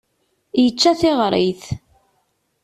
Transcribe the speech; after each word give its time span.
Yečča 0.63 0.91
tiɣrit. 0.99 1.63